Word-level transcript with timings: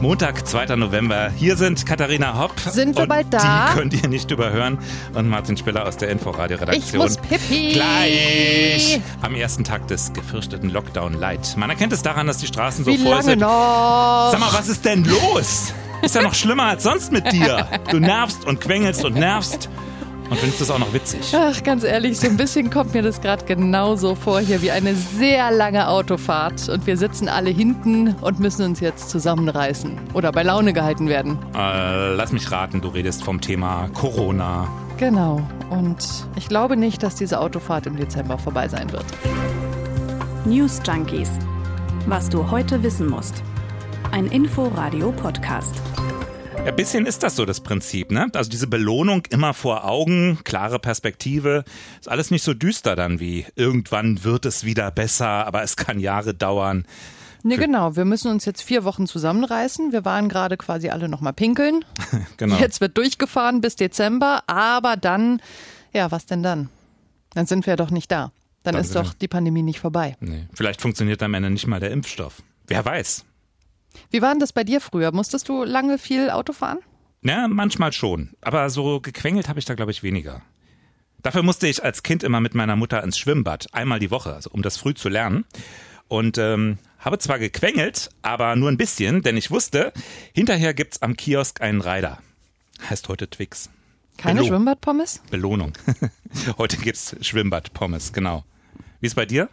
Montag, 0.00 0.46
2. 0.46 0.76
November. 0.76 1.30
Hier 1.36 1.56
sind 1.56 1.84
Katharina 1.84 2.38
Hopp. 2.38 2.58
Sind 2.58 2.96
wir 2.96 3.06
bald 3.06 3.26
da? 3.30 3.68
Die 3.70 3.78
könnt 3.78 3.92
ihr 4.02 4.08
nicht 4.08 4.30
überhören. 4.30 4.78
Und 5.14 5.28
Martin 5.28 5.58
Spiller 5.58 5.86
aus 5.86 5.98
der 5.98 6.08
Inforadio-Redaktion. 6.08 6.82
Ich 6.86 6.94
muss 6.94 7.16
pipi. 7.18 7.72
Gleich! 7.74 8.98
Am 9.20 9.34
ersten 9.34 9.62
Tag 9.62 9.86
des 9.88 10.12
gefürchteten 10.14 10.70
Lockdown 10.70 11.12
Light. 11.12 11.54
Man 11.58 11.68
erkennt 11.68 11.92
es 11.92 12.00
daran, 12.02 12.26
dass 12.26 12.38
die 12.38 12.46
Straßen 12.46 12.82
so 12.84 12.90
Wie 12.90 12.96
voll 12.96 13.10
lange 13.10 13.22
sind. 13.24 13.40
noch? 13.40 14.28
Sag 14.32 14.40
mal, 14.40 14.52
was 14.54 14.68
ist 14.68 14.86
denn 14.86 15.04
los? 15.04 15.74
Ist 16.00 16.14
ja 16.14 16.22
noch 16.22 16.34
schlimmer 16.34 16.64
als 16.64 16.82
sonst 16.82 17.12
mit 17.12 17.30
dir. 17.30 17.66
Du 17.90 17.98
nervst 17.98 18.46
und 18.46 18.58
quengelst 18.62 19.04
und 19.04 19.16
nervst. 19.16 19.68
Und 20.30 20.38
findest 20.38 20.60
es 20.60 20.70
auch 20.70 20.78
noch 20.78 20.92
witzig. 20.92 21.34
Ach, 21.36 21.60
ganz 21.64 21.82
ehrlich, 21.82 22.20
so 22.20 22.28
ein 22.28 22.36
bisschen 22.36 22.70
kommt 22.70 22.94
mir 22.94 23.02
das 23.02 23.20
gerade 23.20 23.44
genauso 23.44 24.14
vor 24.14 24.38
hier 24.38 24.62
wie 24.62 24.70
eine 24.70 24.94
sehr 24.94 25.50
lange 25.50 25.88
Autofahrt. 25.88 26.68
Und 26.68 26.86
wir 26.86 26.96
sitzen 26.96 27.28
alle 27.28 27.50
hinten 27.50 28.14
und 28.20 28.38
müssen 28.38 28.64
uns 28.64 28.78
jetzt 28.78 29.10
zusammenreißen 29.10 29.98
oder 30.14 30.30
bei 30.30 30.44
Laune 30.44 30.72
gehalten 30.72 31.08
werden. 31.08 31.36
Äh, 31.54 32.14
lass 32.14 32.30
mich 32.30 32.50
raten, 32.52 32.80
du 32.80 32.88
redest 32.88 33.24
vom 33.24 33.40
Thema 33.40 33.90
Corona. 33.92 34.68
Genau. 34.98 35.42
Und 35.68 36.06
ich 36.36 36.48
glaube 36.48 36.76
nicht, 36.76 37.02
dass 37.02 37.16
diese 37.16 37.40
Autofahrt 37.40 37.86
im 37.86 37.96
Dezember 37.96 38.38
vorbei 38.38 38.68
sein 38.68 38.92
wird. 38.92 39.06
News 40.44 40.80
Junkies. 40.86 41.30
Was 42.06 42.28
du 42.28 42.50
heute 42.50 42.82
wissen 42.84 43.08
musst. 43.08 43.42
Ein 44.12 44.26
Info-Radio-Podcast. 44.26 45.74
Ein 46.66 46.76
bisschen 46.76 47.06
ist 47.06 47.22
das 47.22 47.36
so 47.36 47.44
das 47.44 47.60
Prinzip, 47.60 48.10
ne? 48.10 48.28
Also 48.34 48.50
diese 48.50 48.66
Belohnung 48.66 49.24
immer 49.30 49.54
vor 49.54 49.84
Augen, 49.84 50.38
klare 50.44 50.78
Perspektive, 50.78 51.64
ist 51.98 52.08
alles 52.08 52.30
nicht 52.30 52.42
so 52.42 52.54
düster 52.54 52.96
dann 52.96 53.18
wie 53.20 53.46
irgendwann 53.56 54.24
wird 54.24 54.46
es 54.46 54.64
wieder 54.64 54.90
besser, 54.90 55.46
aber 55.46 55.62
es 55.62 55.76
kann 55.76 55.98
Jahre 55.98 56.34
dauern. 56.34 56.86
Ne, 57.42 57.56
genau. 57.56 57.96
Wir 57.96 58.04
müssen 58.04 58.30
uns 58.30 58.44
jetzt 58.44 58.62
vier 58.62 58.84
Wochen 58.84 59.06
zusammenreißen. 59.06 59.92
Wir 59.92 60.04
waren 60.04 60.28
gerade 60.28 60.56
quasi 60.56 60.90
alle 60.90 61.08
nochmal 61.08 61.32
pinkeln. 61.32 61.84
Genau. 62.36 62.56
Jetzt 62.56 62.80
wird 62.80 62.96
durchgefahren 62.96 63.60
bis 63.60 63.76
Dezember, 63.76 64.42
aber 64.46 64.96
dann, 64.96 65.42
ja, 65.92 66.10
was 66.10 66.24
denn 66.24 66.42
dann? 66.42 66.70
Dann 67.34 67.44
sind 67.44 67.66
wir 67.66 67.76
doch 67.76 67.90
nicht 67.90 68.10
da. 68.10 68.32
Dann, 68.62 68.74
Dann 68.74 68.82
ist 68.82 68.94
doch 68.96 69.12
die 69.12 69.28
Pandemie 69.28 69.62
nicht 69.62 69.80
vorbei. 69.80 70.16
Nee, 70.20 70.46
vielleicht 70.54 70.80
funktioniert 70.80 71.22
am 71.22 71.34
Ende 71.34 71.50
nicht 71.50 71.66
mal 71.66 71.80
der 71.80 71.90
Impfstoff. 71.90 72.42
Wer 72.66 72.84
weiß. 72.84 73.24
Wie 74.10 74.22
war 74.22 74.30
denn 74.30 74.40
das 74.40 74.52
bei 74.52 74.64
dir 74.64 74.80
früher? 74.80 75.12
Musstest 75.12 75.48
du 75.48 75.64
lange 75.64 75.98
viel 75.98 76.30
Auto 76.30 76.52
fahren? 76.52 76.78
Ja, 77.22 77.48
manchmal 77.48 77.92
schon. 77.92 78.30
Aber 78.40 78.70
so 78.70 79.00
gequengelt 79.00 79.48
habe 79.48 79.58
ich 79.58 79.64
da, 79.64 79.74
glaube 79.74 79.90
ich, 79.90 80.02
weniger. 80.02 80.42
Dafür 81.22 81.42
musste 81.42 81.66
ich 81.68 81.84
als 81.84 82.02
Kind 82.02 82.22
immer 82.22 82.40
mit 82.40 82.54
meiner 82.54 82.76
Mutter 82.76 83.02
ins 83.04 83.18
Schwimmbad, 83.18 83.66
einmal 83.72 83.98
die 83.98 84.10
Woche, 84.10 84.32
also 84.34 84.50
um 84.50 84.62
das 84.62 84.78
früh 84.78 84.94
zu 84.94 85.08
lernen. 85.10 85.44
Und 86.08 86.38
ähm, 86.38 86.78
habe 86.98 87.18
zwar 87.18 87.38
gequengelt, 87.38 88.08
aber 88.22 88.56
nur 88.56 88.70
ein 88.70 88.78
bisschen, 88.78 89.22
denn 89.22 89.36
ich 89.36 89.50
wusste, 89.50 89.92
hinterher 90.32 90.72
gibt's 90.74 91.02
am 91.02 91.16
Kiosk 91.16 91.60
einen 91.60 91.82
Rider. 91.82 92.18
Heißt 92.88 93.08
heute 93.08 93.28
Twix. 93.28 93.68
Keine 94.16 94.40
Belo- 94.40 94.48
Schwimmbadpommes? 94.48 95.20
Belohnung. 95.30 95.72
heute 96.58 96.78
gibt's 96.78 97.14
Schwimmbadpommes, 97.20 98.12
genau. 98.12 98.44
Wie 99.00 99.06
ist 99.06 99.14
bei 99.14 99.24
dir? 99.26 99.48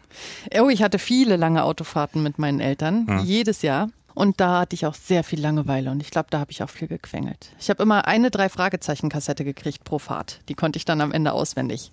Oh, 0.60 0.70
ich 0.70 0.82
hatte 0.84 1.00
viele 1.00 1.36
lange 1.38 1.64
Autofahrten 1.64 2.24
mit 2.24 2.40
meinen 2.40 2.60
Eltern, 2.60 3.22
jedes 3.26 3.62
Jahr. 3.62 3.90
Und 4.18 4.40
da 4.40 4.62
hatte 4.62 4.74
ich 4.74 4.88
auch 4.88 4.96
sehr 4.96 5.24
viel 5.24 5.40
Langeweile 5.40 5.92
und 5.92 6.02
ich 6.02 6.10
glaube, 6.10 6.30
da 6.32 6.40
habe 6.40 6.50
ich 6.50 6.64
auch 6.64 6.72
viel 6.72 6.88
gequengelt. 6.88 7.52
Ich 7.60 7.70
habe 7.70 7.84
immer 7.84 8.08
eine 8.08 8.32
Drei-Fragezeichen-Kassette 8.32 9.44
gekriegt 9.44 9.84
pro 9.84 10.00
Fahrt. 10.00 10.40
Die 10.50 10.56
konnte 10.56 10.78
ich 10.78 10.86
dann 10.86 11.02
am 11.02 11.12
Ende 11.12 11.34
auswendig. 11.34 11.92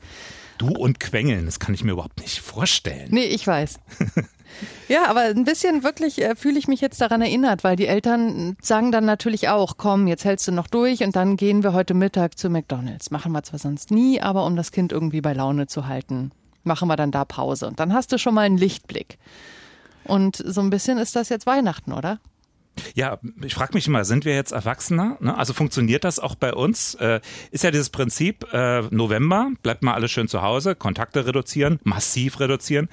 Du 0.57 0.69
und 0.69 1.01
Quengeln, 1.01 1.45
das 1.45 1.61
kann 1.61 1.75
ich 1.75 1.85
mir 1.85 1.93
überhaupt 1.93 2.23
nicht 2.23 2.41
vorstellen. 2.41 3.09
Nee, 3.11 3.27
ich 3.27 3.47
weiß. 3.47 3.79
Ja, 4.89 5.07
aber 5.09 5.23
ein 5.23 5.43
bisschen 5.43 5.83
wirklich 5.83 6.23
äh, 6.23 6.37
fühle 6.37 6.61
ich 6.61 6.69
mich 6.69 6.81
jetzt 6.81 7.01
daran 7.01 7.21
erinnert, 7.21 7.65
weil 7.65 7.75
die 7.75 7.89
Eltern 7.89 8.57
sagen 8.63 8.93
dann 8.93 9.05
natürlich 9.05 9.49
auch, 9.49 9.79
komm, 9.79 10.07
jetzt 10.07 10.25
hältst 10.25 10.47
du 10.47 10.53
noch 10.53 10.69
durch 10.69 11.03
und 11.03 11.17
dann 11.17 11.37
gehen 11.37 11.65
wir 11.65 11.73
heute 11.73 11.93
Mittag 11.93 12.39
zu 12.39 12.51
McDonald's. 12.51 13.11
Machen 13.11 13.33
wir 13.33 13.43
zwar 13.43 13.59
sonst 13.59 13.91
nie, 13.91 14.21
aber 14.21 14.47
um 14.47 14.55
das 14.55 14.71
Kind 14.71 14.93
irgendwie 14.93 15.23
bei 15.23 15.33
Laune 15.33 15.67
zu 15.67 15.89
halten, 15.89 16.31
machen 16.63 16.87
wir 16.87 16.95
dann 16.95 17.11
da 17.11 17.25
Pause. 17.25 17.67
Und 17.67 17.81
dann 17.81 17.93
hast 17.93 18.13
du 18.13 18.19
schon 18.19 18.35
mal 18.35 18.43
einen 18.43 18.59
Lichtblick. 18.59 19.19
Und 20.05 20.37
so 20.37 20.61
ein 20.61 20.71
bisschen 20.71 20.99
ist 20.99 21.17
das 21.17 21.29
jetzt 21.29 21.47
Weihnachten, 21.47 21.93
oder? 21.93 22.21
Ja, 22.95 23.19
ich 23.43 23.55
frage 23.55 23.75
mich 23.75 23.87
immer, 23.87 24.05
sind 24.05 24.25
wir 24.25 24.35
jetzt 24.35 24.53
Erwachsener? 24.53 25.17
Ne? 25.21 25.37
Also 25.37 25.53
funktioniert 25.53 26.05
das 26.05 26.19
auch 26.19 26.35
bei 26.35 26.53
uns? 26.53 26.95
Äh, 26.97 27.21
ist 27.51 27.65
ja 27.65 27.71
dieses 27.71 27.91
Prinzip, 27.91 28.53
äh, 28.53 28.83
November, 28.91 29.51
bleibt 29.63 29.83
mal 29.83 29.95
alles 29.95 30.11
schön 30.11 30.29
zu 30.29 30.43
Hause, 30.43 30.75
Kontakte 30.75 31.27
reduzieren, 31.27 31.79
massiv 31.85 32.41
reduzieren. 32.41 32.89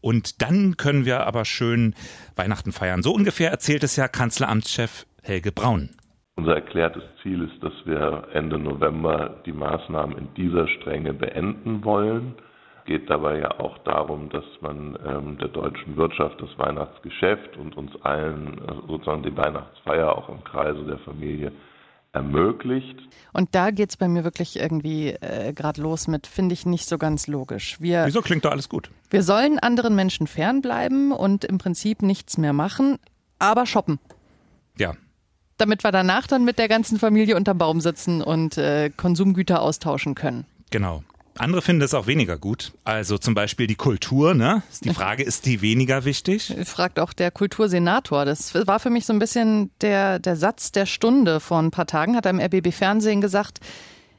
Und 0.00 0.40
dann 0.40 0.76
können 0.76 1.04
wir 1.04 1.26
aber 1.26 1.44
schön 1.44 1.94
Weihnachten 2.36 2.72
feiern. 2.72 3.02
So 3.02 3.12
ungefähr 3.12 3.50
erzählt 3.50 3.84
es 3.84 3.96
ja 3.96 4.08
Kanzleramtschef 4.08 5.06
Helge 5.22 5.52
Braun. 5.52 5.90
Unser 6.36 6.54
erklärtes 6.54 7.02
Ziel 7.22 7.42
ist, 7.42 7.62
dass 7.62 7.74
wir 7.84 8.28
Ende 8.32 8.58
November 8.58 9.42
die 9.44 9.52
Maßnahmen 9.52 10.16
in 10.16 10.34
dieser 10.34 10.66
Strenge 10.68 11.12
beenden 11.12 11.84
wollen. 11.84 12.34
Es 12.80 12.86
geht 12.86 13.08
dabei 13.10 13.38
ja 13.38 13.58
auch 13.60 13.78
darum, 13.78 14.28
dass 14.30 14.44
man 14.60 14.98
ähm, 15.06 15.38
der 15.38 15.48
deutschen 15.48 15.96
Wirtschaft 15.96 16.40
das 16.40 16.50
Weihnachtsgeschäft 16.58 17.56
und 17.56 17.76
uns 17.76 17.92
allen 18.02 18.58
äh, 18.58 18.74
sozusagen 18.88 19.22
die 19.22 19.36
Weihnachtsfeier 19.36 20.16
auch 20.16 20.28
im 20.28 20.42
Kreise 20.44 20.82
der 20.84 20.98
Familie 20.98 21.52
ermöglicht. 22.12 22.98
Und 23.32 23.54
da 23.54 23.70
geht's 23.70 23.96
bei 23.96 24.08
mir 24.08 24.24
wirklich 24.24 24.58
irgendwie 24.58 25.10
äh, 25.10 25.52
gerade 25.52 25.80
los 25.80 26.08
mit, 26.08 26.26
finde 26.26 26.54
ich 26.54 26.66
nicht 26.66 26.88
so 26.88 26.98
ganz 26.98 27.28
logisch. 27.28 27.80
Wir, 27.80 28.04
Wieso 28.06 28.20
klingt 28.22 28.44
doch 28.44 28.50
alles 28.50 28.68
gut? 28.68 28.90
wir 29.10 29.22
sollen 29.22 29.58
anderen 29.60 29.94
Menschen 29.94 30.26
fernbleiben 30.26 31.12
und 31.12 31.44
im 31.44 31.58
Prinzip 31.58 32.02
nichts 32.02 32.36
mehr 32.38 32.52
machen, 32.52 32.98
aber 33.38 33.66
shoppen. 33.66 33.98
Ja. 34.78 34.94
damit 35.58 35.84
wir 35.84 35.92
danach 35.92 36.26
dann 36.26 36.44
mit 36.44 36.58
der 36.58 36.68
ganzen 36.68 36.98
Familie 36.98 37.36
unterm 37.36 37.58
Baum 37.58 37.80
sitzen 37.80 38.22
und 38.22 38.56
äh, 38.56 38.88
Konsumgüter 38.96 39.60
austauschen 39.60 40.14
können. 40.14 40.46
Genau. 40.70 41.02
Andere 41.40 41.62
finden 41.62 41.80
es 41.80 41.94
auch 41.94 42.06
weniger 42.06 42.36
gut. 42.36 42.72
Also 42.84 43.16
zum 43.16 43.32
Beispiel 43.32 43.66
die 43.66 43.74
Kultur, 43.74 44.34
ne? 44.34 44.62
Die 44.84 44.92
Frage, 44.92 45.22
ist 45.22 45.46
die 45.46 45.62
weniger 45.62 46.04
wichtig? 46.04 46.54
Fragt 46.66 47.00
auch 47.00 47.14
der 47.14 47.30
Kultursenator. 47.30 48.26
Das 48.26 48.54
war 48.54 48.78
für 48.78 48.90
mich 48.90 49.06
so 49.06 49.14
ein 49.14 49.18
bisschen 49.18 49.70
der, 49.80 50.18
der 50.18 50.36
Satz 50.36 50.70
der 50.70 50.84
Stunde. 50.84 51.40
Vor 51.40 51.58
ein 51.58 51.70
paar 51.70 51.86
Tagen 51.86 52.14
hat 52.14 52.26
er 52.26 52.32
im 52.32 52.40
RBB 52.40 52.74
Fernsehen 52.74 53.22
gesagt, 53.22 53.60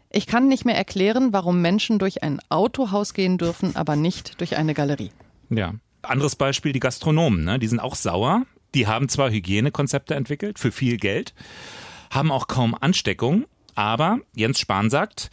ich 0.10 0.26
kann 0.26 0.48
nicht 0.48 0.66
mehr 0.66 0.76
erklären, 0.76 1.32
warum 1.32 1.62
Menschen 1.62 2.00
durch 2.00 2.24
ein 2.24 2.40
Autohaus 2.50 3.14
gehen 3.14 3.38
dürfen, 3.38 3.76
aber 3.76 3.96
nicht 3.96 4.42
durch 4.42 4.58
eine 4.58 4.74
Galerie. 4.74 5.12
Ja. 5.52 5.76
Anderes 6.02 6.36
Beispiel, 6.36 6.74
die 6.74 6.80
Gastronomen, 6.80 7.44
ne? 7.44 7.60
Die 7.60 7.68
sind 7.68 7.80
auch 7.80 7.94
sauer. 7.94 8.48
Die 8.74 8.88
haben 8.88 9.10
zwar 9.10 9.30
Hygienekonzepte 9.30 10.16
entwickelt 10.16 10.58
für 10.58 10.72
viel 10.72 10.98
Geld, 10.98 11.36
haben 12.10 12.32
auch 12.32 12.48
kaum 12.48 12.74
Ansteckung, 12.74 13.46
aber 13.76 14.20
Jens 14.34 14.60
Spahn 14.60 14.90
sagt, 14.90 15.30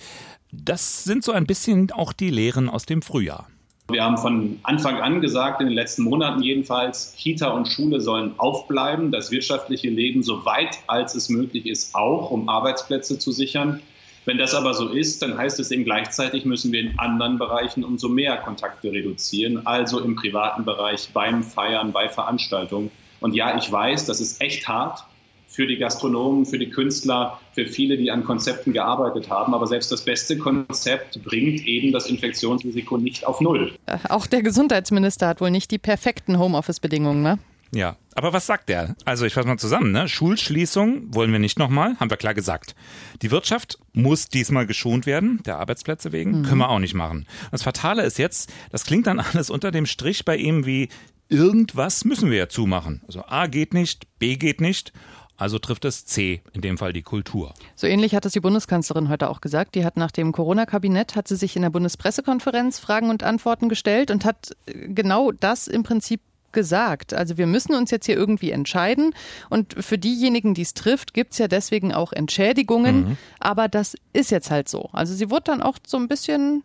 das 0.53 1.05
sind 1.05 1.25
so 1.25 1.33
ein 1.33 1.47
bisschen 1.47 1.91
auch 1.93 2.13
die 2.13 2.31
Lehren 2.31 2.69
aus 2.69 2.87
dem 2.87 3.03
Frühjahr. 3.03 3.49
Wir 3.91 4.05
haben 4.05 4.19
von 4.19 4.61
Anfang 4.65 5.01
an 5.01 5.23
gesagt, 5.23 5.63
in 5.63 5.69
den 5.69 5.75
letzten 5.75 6.03
Monaten 6.03 6.43
jedenfalls, 6.43 7.15
Kita 7.17 7.49
und 7.49 7.69
Schule 7.69 8.03
sollen 8.03 8.35
aufbleiben, 8.39 9.11
das 9.11 9.31
wirtschaftliche 9.31 9.89
Leben 9.89 10.23
so 10.23 10.45
weit 10.45 10.79
als 10.89 11.15
es 11.15 11.31
möglich 11.31 11.65
ist 11.65 11.95
auch, 11.95 12.31
um 12.31 12.51
Arbeitsplätze 12.51 13.19
zu 13.19 13.33
sichern. 13.33 13.81
Wenn 14.27 14.37
das 14.37 14.55
aber 14.55 14.75
so 14.75 14.91
ist, 14.91 15.23
dann 15.23 15.39
heißt 15.39 15.59
es 15.59 15.71
eben 15.71 15.85
gleichzeitig 15.85 16.45
müssen 16.45 16.71
wir 16.71 16.81
in 16.81 16.99
anderen 16.99 17.39
Bereichen 17.39 17.83
umso 17.83 18.11
mehr 18.11 18.37
Kontakte 18.37 18.93
reduzieren, 18.93 19.67
also 19.67 20.01
im 20.01 20.17
privaten 20.17 20.67
Bereich, 20.67 21.09
beim 21.15 21.43
Feiern, 21.43 21.93
bei 21.93 22.11
Veranstaltungen. 22.11 22.91
Und 23.21 23.35
ja, 23.35 23.57
ich 23.57 23.73
weiß, 23.73 24.05
das 24.05 24.21
ist 24.21 24.43
echt 24.43 24.69
hart 24.69 25.08
für 25.49 25.67
die 25.67 25.77
Gastronomen, 25.77 26.47
für 26.47 26.59
die 26.59 26.71
Künstler, 26.71 27.41
für 27.53 27.67
viele, 27.67 27.97
die 27.97 28.11
an 28.11 28.23
Konzepten 28.23 28.73
gearbeitet 28.73 29.31
haben. 29.31 29.55
Aber 29.55 29.67
selbst 29.67 29.91
das 29.91 30.05
beste 30.05 30.39
Konzept 30.39 31.23
bringt 31.25 31.67
eben 31.67 31.91
das 31.91 32.07
Infektionsrisiko 32.07 32.99
nicht 32.99 33.27
auf 33.27 33.41
Null. 33.41 33.73
Äh, 33.87 33.99
Auch 34.09 34.27
der 34.27 34.43
Gesundheitsminister 34.43 35.27
hat 35.27 35.41
wohl 35.41 35.51
nicht 35.51 35.71
die 35.71 35.79
perfekten 35.79 36.39
Homeoffice-Bedingungen, 36.39 37.23
ne? 37.23 37.39
Ja, 37.71 37.97
aber 38.15 38.33
was 38.33 38.47
sagt 38.47 38.71
der? 38.71 38.97
Also 39.05 39.27
ich 39.27 39.35
fasse 39.35 39.47
mal 39.47 39.59
zusammen, 39.59 39.93
ne? 39.93 40.09
Schulschließung 40.09 41.15
wollen 41.15 41.33
wir 41.33 41.39
nicht 41.39 41.59
nochmal, 41.59 41.97
haben 42.01 42.11
wir 42.11 42.17
klar 42.17 42.35
gesagt. 42.35 42.75
Die 43.21 43.31
Wirtschaft 43.31 43.79
muss 43.93 44.29
diesmal 44.29 44.67
geschont 44.67 45.05
werden, 45.05 45.41
der 45.45 45.59
Arbeitsplätze 45.59 46.13
wegen, 46.13 46.45
können 46.45 46.59
wir 46.59 46.71
auch 46.71 46.79
nicht 46.79 46.95
machen. 46.95 47.27
Das 47.51 47.63
Fatale 47.63 48.05
ist 48.05 48.19
jetzt, 48.19 48.51
das 48.71 48.85
klingt 48.85 49.07
dann 49.07 49.21
alles 49.33 49.51
unter 49.51 49.71
dem 49.71 49.87
Strich 49.87 50.25
bei 50.25 50.37
ihm 50.37 50.65
wie 50.65 50.89
irgendwas 51.29 52.07
müssen 52.07 52.31
wir 52.31 52.39
ja 52.39 52.49
zumachen. 52.49 53.03
Also 53.07 53.25
A 53.27 53.47
geht 53.49 53.75
nicht, 53.75 54.07
B 54.19 54.37
geht 54.37 54.63
nicht, 54.63 54.93
also 55.39 55.61
trifft 55.61 55.85
es 55.85 56.05
C, 56.05 56.43
in 56.53 56.61
dem 56.61 56.77
Fall 56.77 56.93
die 56.93 57.03
Kultur. 57.03 57.55
So 57.77 57.87
ähnlich 57.87 58.15
hat 58.15 58.27
es 58.27 58.33
die 58.33 58.41
Bundeskanzlerin 58.41 59.09
heute 59.09 59.31
auch 59.31 59.41
gesagt. 59.41 59.77
Die 59.77 59.85
hat 59.85 59.97
nach 59.97 60.11
dem 60.11 60.33
Corona-Kabinett, 60.33 61.15
hat 61.15 61.29
sie 61.29 61.37
sich 61.37 61.55
in 61.55 61.63
der 61.63 61.71
Bundespressekonferenz 61.71 62.81
Fragen 62.81 63.09
und 63.09 63.23
Antworten 63.23 63.69
gestellt 63.69 64.11
und 64.11 64.25
hat 64.25 64.57
äh, 64.67 64.89
genau 64.89 65.31
das 65.31 65.69
im 65.69 65.85
Prinzip 65.85 66.21
gesagt. 66.51 67.15
Also 67.15 67.39
wir 67.39 67.47
müssen 67.47 67.75
uns 67.75 67.93
jetzt 67.93 68.07
hier 68.07 68.17
irgendwie 68.17 68.51
entscheiden. 68.51 69.15
Und 69.49 69.77
für 69.79 69.97
diejenigen, 69.97 70.55
die 70.55 70.63
es 70.63 70.75
trifft, 70.75 71.15
gibt 71.15 71.33
es 71.35 71.39
ja 71.39 71.47
deswegen 71.47 71.95
auch 71.95 72.13
Entschädigungen. 72.13 73.17
Aber 73.39 73.69
das 73.69 73.97
ist 74.13 74.31
jetzt 74.31 74.51
halt 74.51 74.69
so. 74.69 74.89
Also 74.93 75.15
sie 75.15 75.31
wurde 75.31 75.45
dann 75.45 75.63
auch 75.63 75.79
so 75.87 75.99
ein 75.99 76.09
bisschen, 76.09 76.65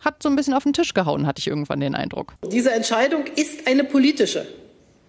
hat 0.00 0.22
so 0.22 0.28
ein 0.28 0.34
bisschen 0.34 0.54
auf 0.54 0.64
den 0.64 0.72
Tisch 0.72 0.92
gehauen, 0.94 1.26
hatte 1.26 1.38
ich 1.38 1.46
irgendwann 1.46 1.78
den 1.78 1.94
Eindruck. 1.94 2.34
Diese 2.50 2.72
Entscheidung 2.72 3.26
ist 3.36 3.68
eine 3.68 3.84
politische. 3.84 4.46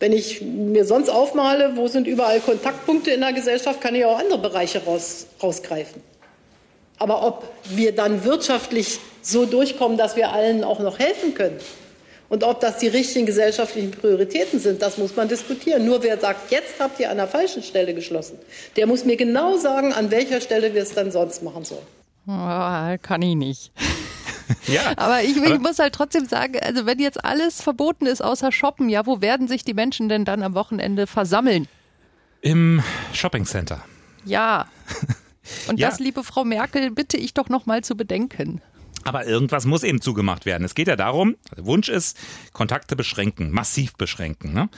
Wenn 0.03 0.11
ich 0.11 0.41
mir 0.41 0.83
sonst 0.83 1.07
aufmale, 1.07 1.77
wo 1.77 1.87
sind 1.87 2.07
überall 2.07 2.41
Kontaktpunkte 2.41 3.11
in 3.11 3.21
der 3.21 3.31
Gesellschaft, 3.31 3.79
kann 3.79 3.95
ich 3.95 4.03
auch 4.03 4.19
andere 4.19 4.37
Bereiche 4.37 4.83
raus, 4.83 5.27
rausgreifen. 5.41 6.01
Aber 6.99 7.25
ob 7.25 7.45
wir 7.69 7.95
dann 7.95 8.25
wirtschaftlich 8.25 8.99
so 9.21 9.45
durchkommen, 9.45 9.97
dass 9.97 10.17
wir 10.17 10.33
allen 10.33 10.65
auch 10.65 10.81
noch 10.81 10.99
helfen 10.99 11.33
können 11.33 11.57
und 12.27 12.43
ob 12.43 12.59
das 12.59 12.79
die 12.79 12.89
richtigen 12.89 13.25
gesellschaftlichen 13.25 13.91
Prioritäten 13.91 14.59
sind, 14.59 14.81
das 14.81 14.97
muss 14.97 15.15
man 15.15 15.29
diskutieren. 15.29 15.85
Nur 15.85 16.03
wer 16.03 16.19
sagt, 16.19 16.51
jetzt 16.51 16.81
habt 16.81 16.99
ihr 16.99 17.09
an 17.09 17.15
der 17.15 17.29
falschen 17.29 17.63
Stelle 17.63 17.93
geschlossen, 17.93 18.37
der 18.75 18.87
muss 18.87 19.05
mir 19.05 19.15
genau 19.15 19.55
sagen, 19.55 19.93
an 19.93 20.11
welcher 20.11 20.41
Stelle 20.41 20.73
wir 20.73 20.81
es 20.81 20.93
dann 20.93 21.13
sonst 21.13 21.43
machen 21.43 21.63
sollen. 21.63 21.87
Oh, 22.27 22.97
kann 23.01 23.21
ich 23.21 23.35
nicht. 23.35 23.71
Ja, 24.67 24.93
aber 24.97 25.23
ich, 25.23 25.35
ich 25.37 25.59
muss 25.59 25.79
halt 25.79 25.93
trotzdem 25.93 26.25
sagen, 26.25 26.59
also 26.61 26.85
wenn 26.85 26.99
jetzt 26.99 27.23
alles 27.23 27.61
verboten 27.61 28.05
ist 28.05 28.21
außer 28.23 28.51
Shoppen, 28.51 28.89
ja, 28.89 29.05
wo 29.05 29.21
werden 29.21 29.47
sich 29.47 29.63
die 29.63 29.73
Menschen 29.73 30.09
denn 30.09 30.25
dann 30.25 30.41
am 30.43 30.53
Wochenende 30.53 31.07
versammeln? 31.07 31.67
Im 32.41 32.81
Shoppingcenter. 33.13 33.83
Ja. 34.25 34.67
Und 35.67 35.79
Ja. 35.79 35.89
das, 35.89 35.99
liebe 35.99 36.23
Frau 36.23 36.45
Merkel, 36.45 36.91
bitte 36.91 37.17
ich 37.17 37.33
doch 37.33 37.49
noch 37.49 37.65
mal 37.65 37.83
zu 37.83 37.95
bedenken. 37.95 38.61
Aber 39.03 39.25
irgendwas 39.25 39.65
muss 39.65 39.83
eben 39.83 39.99
zugemacht 39.99 40.45
werden. 40.45 40.63
Es 40.63 40.75
geht 40.75 40.87
ja 40.87 40.95
darum, 40.95 41.35
der 41.55 41.65
Wunsch 41.65 41.89
ist, 41.89 42.17
Kontakte 42.53 42.95
beschränken, 42.95 43.51
massiv 43.51 43.95
beschränken. 43.95 44.53
Ne? 44.53 44.69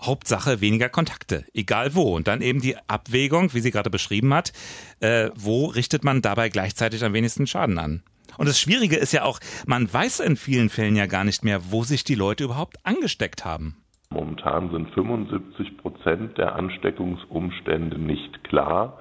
Hauptsache 0.00 0.60
weniger 0.60 0.88
Kontakte, 0.88 1.44
egal 1.54 1.94
wo. 1.94 2.14
Und 2.14 2.28
dann 2.28 2.40
eben 2.40 2.60
die 2.60 2.76
Abwägung, 2.88 3.52
wie 3.54 3.60
sie 3.60 3.72
gerade 3.72 3.90
beschrieben 3.90 4.32
hat, 4.32 4.52
äh, 5.00 5.30
wo 5.34 5.66
richtet 5.66 6.04
man 6.04 6.22
dabei 6.22 6.48
gleichzeitig 6.48 7.02
am 7.04 7.12
wenigsten 7.12 7.46
Schaden 7.48 7.78
an? 7.78 8.02
Und 8.38 8.48
das 8.48 8.58
Schwierige 8.58 8.96
ist 8.96 9.12
ja 9.12 9.24
auch, 9.24 9.38
man 9.66 9.92
weiß 9.92 10.20
in 10.20 10.36
vielen 10.36 10.68
Fällen 10.68 10.96
ja 10.96 11.06
gar 11.06 11.24
nicht 11.24 11.44
mehr, 11.44 11.70
wo 11.70 11.84
sich 11.84 12.04
die 12.04 12.14
Leute 12.14 12.44
überhaupt 12.44 12.76
angesteckt 12.84 13.44
haben. 13.44 13.76
Momentan 14.10 14.70
sind 14.70 14.90
75 14.90 15.76
Prozent 15.78 16.38
der 16.38 16.54
Ansteckungsumstände 16.54 17.98
nicht 17.98 18.44
klar. 18.44 18.98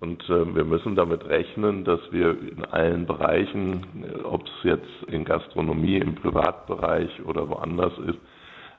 Und 0.00 0.22
äh, 0.30 0.54
wir 0.54 0.64
müssen 0.64 0.96
damit 0.96 1.24
rechnen, 1.26 1.84
dass 1.84 2.00
wir 2.10 2.30
in 2.30 2.64
allen 2.64 3.06
Bereichen, 3.06 3.84
äh, 4.02 4.22
ob 4.22 4.44
es 4.44 4.64
jetzt 4.64 5.08
in 5.08 5.24
Gastronomie, 5.24 5.98
im 5.98 6.14
Privatbereich 6.14 7.22
oder 7.24 7.48
woanders 7.48 7.92
ist, 8.06 8.18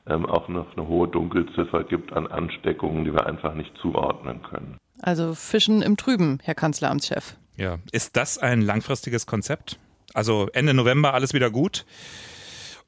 ähm, 0.08 0.26
auch 0.26 0.48
noch 0.48 0.76
eine 0.76 0.88
hohe 0.88 1.08
Dunkelziffer 1.08 1.84
gibt 1.84 2.14
an 2.14 2.26
Ansteckungen, 2.26 3.06
die 3.06 3.14
wir 3.14 3.28
einfach 3.28 3.54
nicht 3.54 3.72
zuordnen 3.78 4.42
können. 4.42 4.78
Also 5.02 5.34
Fischen 5.36 5.82
im 5.82 5.96
Trüben, 5.96 6.40
Herr 6.44 6.56
Kanzleramtschef. 6.56 7.38
Ja, 7.58 7.80
ist 7.92 8.16
das 8.16 8.38
ein 8.38 8.62
langfristiges 8.62 9.26
Konzept? 9.26 9.78
Also 10.14 10.50
Ende 10.54 10.74
November 10.74 11.14
alles 11.14 11.34
wieder 11.34 11.50
gut. 11.50 11.86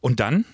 Und 0.01 0.19
dann? 0.19 0.45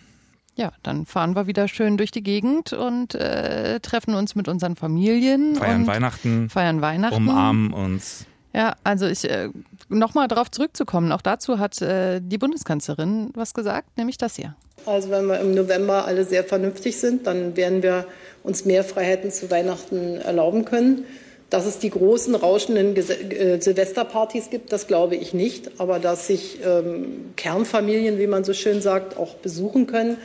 Ja, 0.55 0.73
dann 0.83 1.05
fahren 1.05 1.35
wir 1.35 1.47
wieder 1.47 1.67
schön 1.67 1.97
durch 1.97 2.11
die 2.11 2.21
Gegend 2.21 2.73
und 2.73 3.15
äh, 3.15 3.79
treffen 3.79 4.13
uns 4.13 4.35
mit 4.35 4.47
unseren 4.47 4.75
Familien. 4.75 5.55
Feiern 5.55 5.81
und 5.81 5.87
Weihnachten, 5.87 6.49
Feiern 6.49 6.81
Weihnachten. 6.81 7.15
umarmen 7.15 7.71
uns. 7.71 8.25
Ja, 8.53 8.75
also 8.83 9.07
ich 9.07 9.29
äh, 9.29 9.49
nochmal 9.87 10.27
darauf 10.27 10.51
zurückzukommen. 10.51 11.11
Auch 11.11 11.21
dazu 11.21 11.59
hat 11.59 11.81
äh, 11.81 12.19
die 12.21 12.37
Bundeskanzlerin 12.37 13.29
was 13.35 13.53
gesagt, 13.53 13.97
nämlich 13.97 14.17
das 14.17 14.35
hier. 14.35 14.55
Also 14.85 15.09
wenn 15.11 15.27
wir 15.27 15.39
im 15.39 15.53
November 15.53 16.05
alle 16.05 16.25
sehr 16.25 16.43
vernünftig 16.43 16.97
sind, 16.97 17.27
dann 17.27 17.55
werden 17.55 17.83
wir 17.83 18.05
uns 18.43 18.65
mehr 18.65 18.83
Freiheiten 18.83 19.31
zu 19.31 19.49
Weihnachten 19.51 20.17
erlauben 20.17 20.65
können. 20.65 21.05
Dass 21.49 21.65
es 21.65 21.79
die 21.79 21.89
großen, 21.89 22.35
rauschenden 22.35 22.95
äh, 22.95 23.59
Silvesterpartys 23.59 24.49
gibt, 24.51 24.71
das 24.71 24.85
glaube 24.85 25.15
ich 25.15 25.33
nicht. 25.33 25.79
Aber 25.79 25.97
dass 25.99 26.27
sich 26.27 26.59
ähm, 26.63 27.31
Kernfamilien, 27.37 28.19
wie 28.19 28.27
man 28.27 28.43
so 28.43 28.53
schön 28.53 28.81
sagt, 28.81 29.17
auch 29.17 29.35
besuchen 29.35 29.87
können, 29.87 30.17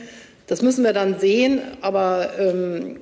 das 0.45 0.61
müssen 0.61 0.83
wir 0.83 0.93
dann 0.93 1.19
sehen. 1.19 1.61
Aber 1.81 2.37
ähm, 2.37 2.97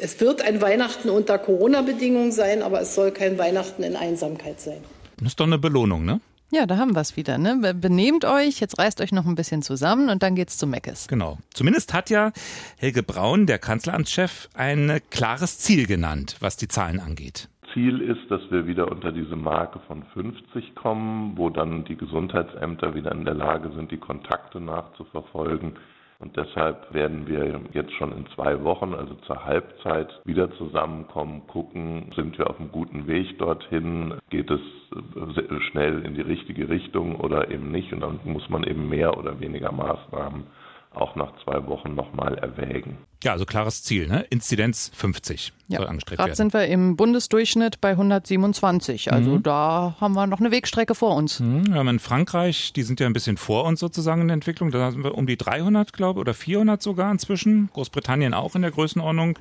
es 0.00 0.18
wird 0.20 0.42
ein 0.42 0.60
Weihnachten 0.60 1.10
unter 1.10 1.38
Corona-Bedingungen 1.38 2.32
sein, 2.32 2.62
aber 2.62 2.80
es 2.80 2.94
soll 2.96 3.12
kein 3.12 3.38
Weihnachten 3.38 3.82
in 3.84 3.94
Einsamkeit 3.94 4.60
sein. 4.60 4.78
Das 5.18 5.28
ist 5.28 5.38
doch 5.40 5.46
eine 5.46 5.58
Belohnung, 5.58 6.04
ne? 6.04 6.20
Ja, 6.52 6.66
da 6.66 6.78
haben 6.78 6.96
wir 6.96 7.00
es 7.02 7.16
wieder. 7.16 7.38
Ne? 7.38 7.58
Be- 7.62 7.74
Benehmt 7.74 8.24
euch, 8.24 8.58
jetzt 8.58 8.76
reißt 8.80 9.00
euch 9.00 9.12
noch 9.12 9.24
ein 9.26 9.36
bisschen 9.36 9.62
zusammen 9.62 10.08
und 10.08 10.24
dann 10.24 10.34
geht's 10.34 10.58
zu 10.58 10.66
Meckes. 10.66 11.06
Genau. 11.06 11.38
Zumindest 11.54 11.92
hat 11.92 12.10
ja 12.10 12.32
Helge 12.78 13.04
Braun, 13.04 13.46
der 13.46 13.60
Kanzleramtschef, 13.60 14.48
ein 14.54 15.00
klares 15.10 15.58
Ziel 15.60 15.86
genannt, 15.86 16.34
was 16.40 16.56
die 16.56 16.66
Zahlen 16.66 16.98
angeht. 16.98 17.48
Ziel 17.72 18.00
ist, 18.00 18.30
dass 18.30 18.40
wir 18.50 18.66
wieder 18.66 18.90
unter 18.90 19.12
diese 19.12 19.36
Marke 19.36 19.78
von 19.86 20.02
50 20.14 20.74
kommen, 20.74 21.36
wo 21.36 21.50
dann 21.50 21.84
die 21.84 21.96
Gesundheitsämter 21.96 22.94
wieder 22.94 23.12
in 23.12 23.24
der 23.24 23.34
Lage 23.34 23.70
sind, 23.70 23.90
die 23.90 23.98
Kontakte 23.98 24.60
nachzuverfolgen. 24.60 25.74
Und 26.20 26.36
deshalb 26.36 26.92
werden 26.92 27.26
wir 27.26 27.60
jetzt 27.72 27.92
schon 27.94 28.12
in 28.12 28.26
zwei 28.34 28.62
Wochen, 28.62 28.92
also 28.92 29.14
zur 29.26 29.42
Halbzeit, 29.42 30.20
wieder 30.26 30.52
zusammenkommen, 30.52 31.46
gucken, 31.46 32.12
sind 32.14 32.36
wir 32.36 32.50
auf 32.50 32.60
einem 32.60 32.70
guten 32.70 33.06
Weg 33.06 33.38
dorthin, 33.38 34.14
geht 34.28 34.50
es 34.50 34.60
äh, 34.92 35.60
schnell 35.70 36.02
in 36.04 36.14
die 36.14 36.20
richtige 36.20 36.68
Richtung 36.68 37.16
oder 37.16 37.50
eben 37.50 37.70
nicht. 37.70 37.90
Und 37.94 38.00
dann 38.00 38.20
muss 38.24 38.50
man 38.50 38.64
eben 38.64 38.88
mehr 38.90 39.16
oder 39.16 39.40
weniger 39.40 39.72
Maßnahmen 39.72 40.44
auch 40.92 41.14
nach 41.14 41.32
zwei 41.44 41.64
Wochen 41.66 41.94
nochmal 41.94 42.36
erwägen. 42.38 42.98
Ja, 43.22 43.32
also 43.32 43.44
klares 43.44 43.82
Ziel, 43.84 44.08
ne? 44.08 44.24
Inzidenz 44.30 44.90
50 44.94 45.52
soll 45.68 45.78
Ja, 45.80 45.86
angestrebt 45.86 46.16
gerade 46.18 46.28
werden. 46.30 46.36
sind 46.36 46.52
wir 46.52 46.66
im 46.66 46.96
Bundesdurchschnitt 46.96 47.80
bei 47.80 47.94
127. 47.96 49.12
Also 49.12 49.30
Mhm. 49.32 49.42
da 49.44 49.94
haben 50.00 50.14
wir 50.14 50.26
noch 50.26 50.40
eine 50.40 50.50
Wegstrecke 50.50 50.94
vor 50.94 51.14
uns. 51.14 51.38
Hm, 51.38 51.68
Wir 51.68 51.74
haben 51.76 51.88
in 51.88 51.98
Frankreich, 52.00 52.72
die 52.72 52.82
sind 52.82 52.98
ja 52.98 53.06
ein 53.06 53.12
bisschen 53.12 53.36
vor 53.36 53.64
uns 53.64 53.78
sozusagen 53.78 54.22
in 54.22 54.28
der 54.28 54.34
Entwicklung. 54.34 54.70
Da 54.72 54.90
sind 54.90 55.04
wir 55.04 55.14
um 55.16 55.26
die 55.26 55.36
300, 55.36 55.92
glaube 55.92 56.18
ich, 56.18 56.22
oder 56.22 56.34
400 56.34 56.82
sogar 56.82 57.12
inzwischen. 57.12 57.68
Großbritannien 57.72 58.34
auch 58.34 58.56
in 58.56 58.62
der 58.62 58.70
Größenordnung. 58.72 59.38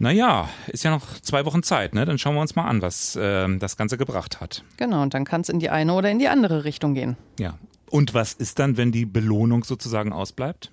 Naja, 0.00 0.48
ist 0.66 0.82
ja 0.84 0.90
noch 0.90 1.06
zwei 1.20 1.44
Wochen 1.46 1.62
Zeit, 1.62 1.94
ne? 1.94 2.04
Dann 2.04 2.18
schauen 2.18 2.34
wir 2.34 2.40
uns 2.40 2.56
mal 2.56 2.64
an, 2.66 2.82
was 2.82 3.16
ähm, 3.20 3.60
das 3.60 3.76
Ganze 3.76 3.96
gebracht 3.96 4.40
hat. 4.40 4.64
Genau, 4.76 5.00
und 5.02 5.14
dann 5.14 5.24
kann 5.24 5.42
es 5.42 5.48
in 5.48 5.60
die 5.60 5.70
eine 5.70 5.94
oder 5.94 6.10
in 6.10 6.18
die 6.18 6.28
andere 6.28 6.64
Richtung 6.64 6.94
gehen. 6.94 7.16
Ja. 7.38 7.54
Und 7.90 8.14
was 8.14 8.32
ist 8.32 8.58
dann, 8.58 8.76
wenn 8.76 8.92
die 8.92 9.06
Belohnung 9.06 9.64
sozusagen 9.64 10.12
ausbleibt? 10.12 10.70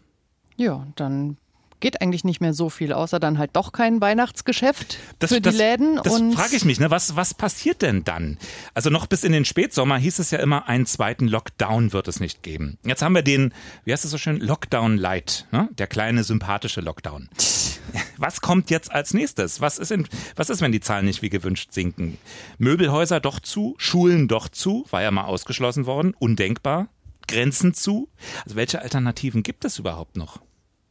Ja, 0.57 0.85
dann 0.95 1.37
geht 1.81 2.01
eigentlich 2.01 2.23
nicht 2.23 2.39
mehr 2.39 2.53
so 2.53 2.69
viel, 2.69 2.93
außer 2.93 3.19
dann 3.19 3.37
halt 3.37 3.51
doch 3.53 3.73
kein 3.73 3.99
Weihnachtsgeschäft 3.99 4.97
Das, 5.19 5.31
für 5.31 5.37
die 5.37 5.49
das, 5.49 5.57
Läden. 5.57 5.99
Das 6.01 6.21
frage 6.33 6.55
ich 6.55 6.63
mich, 6.63 6.79
ne? 6.79 6.89
Was, 6.89 7.17
was 7.17 7.33
passiert 7.33 7.81
denn 7.81 8.03
dann? 8.05 8.37
Also 8.73 8.89
noch 8.89 9.07
bis 9.07 9.23
in 9.25 9.33
den 9.33 9.43
Spätsommer 9.43 9.97
hieß 9.97 10.19
es 10.19 10.31
ja 10.31 10.39
immer, 10.39 10.69
einen 10.69 10.85
zweiten 10.85 11.27
Lockdown 11.27 11.91
wird 11.91 12.07
es 12.07 12.19
nicht 12.19 12.43
geben. 12.43 12.77
Jetzt 12.85 13.01
haben 13.01 13.15
wir 13.15 13.23
den, 13.23 13.53
wie 13.83 13.91
heißt 13.91 14.05
es 14.05 14.11
so 14.11 14.17
schön, 14.17 14.39
Lockdown 14.39 14.95
Light, 14.97 15.47
ne? 15.51 15.67
Der 15.77 15.87
kleine 15.87 16.23
sympathische 16.23 16.81
Lockdown. 16.81 17.29
Was 18.17 18.41
kommt 18.41 18.69
jetzt 18.69 18.91
als 18.91 19.13
nächstes? 19.13 19.59
Was 19.59 19.79
ist, 19.79 19.91
in, 19.91 20.07
was 20.35 20.51
ist, 20.51 20.61
wenn 20.61 20.71
die 20.71 20.79
Zahlen 20.79 21.05
nicht 21.05 21.23
wie 21.23 21.29
gewünscht 21.29 21.73
sinken? 21.73 22.19
Möbelhäuser 22.59 23.19
doch 23.19 23.39
zu, 23.39 23.73
Schulen 23.77 24.27
doch 24.27 24.47
zu, 24.47 24.85
war 24.91 25.01
ja 25.01 25.09
mal 25.09 25.23
ausgeschlossen 25.23 25.87
worden, 25.87 26.13
undenkbar. 26.19 26.87
Grenzen 27.31 27.73
zu. 27.73 28.09
Also 28.43 28.55
welche 28.55 28.81
Alternativen 28.81 29.43
gibt 29.43 29.65
es 29.65 29.79
überhaupt 29.79 30.17
noch? 30.17 30.41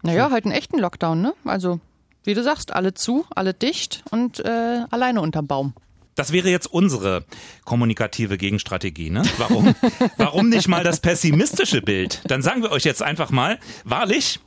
Naja, 0.03 0.31
halt 0.31 0.45
einen 0.45 0.55
echten 0.55 0.79
Lockdown, 0.79 1.21
ne? 1.21 1.35
Also, 1.45 1.81
wie 2.25 2.35
du 2.35 2.43
sagst, 2.43 2.73
alle 2.73 2.95
zu, 2.95 3.27
alle 3.35 3.55
dicht 3.55 4.03
und 4.11 4.41
äh, 4.41 4.85
alleine 4.91 5.21
unterm 5.21 5.47
Baum. 5.47 5.75
Das 6.15 6.33
wäre 6.33 6.51
jetzt 6.51 6.67
unsere 6.67 7.25
kommunikative 7.65 8.37
Gegenstrategie, 8.37 9.11
ne? 9.11 9.23
Warum? 9.39 9.75
Warum 10.17 10.49
nicht 10.49 10.69
mal 10.69 10.85
das 10.85 11.01
pessimistische 11.01 11.83
Bild? 11.83 12.23
Dann 12.27 12.43
sagen 12.43 12.63
wir 12.63 12.73
euch 12.73 12.85
jetzt 12.85 13.03
einfach 13.03 13.31
mal, 13.31 13.59
wahrlich, 13.85 14.41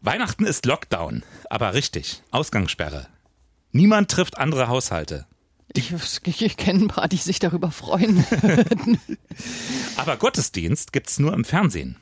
Weihnachten 0.00 0.44
ist 0.44 0.66
Lockdown, 0.66 1.22
aber 1.50 1.74
richtig, 1.74 2.22
Ausgangssperre. 2.30 3.06
Niemand 3.70 4.10
trifft 4.10 4.38
andere 4.38 4.68
Haushalte. 4.68 5.26
Ich, 5.76 5.92
ich 6.40 6.56
kenne 6.56 6.84
ein 6.84 6.88
paar, 6.88 7.08
die 7.08 7.16
sich 7.16 7.40
darüber 7.40 7.70
freuen. 7.70 8.24
Aber 9.96 10.16
Gottesdienst 10.16 10.92
gibt's 10.92 11.18
nur 11.18 11.32
im 11.34 11.44
Fernsehen. 11.44 11.96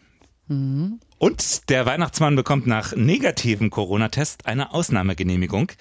Und 1.19 1.71
der 1.71 1.87
Weihnachtsmann 1.87 2.37
bekommt 2.37 2.67
nach 2.67 2.95
negativem 2.95 3.71
Corona-Test 3.71 4.47
eine 4.47 4.75
Ausnahmegenehmigung. 4.75 5.73